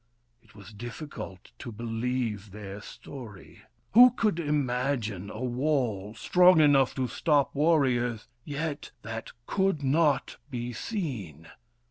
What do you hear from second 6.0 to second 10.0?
strong enough to stop warriors, yet that could